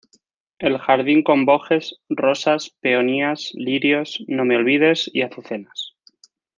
[0.57, 5.95] El jardín con bojes, rosas, peonías, lirios, no-me-olvides y azucenas.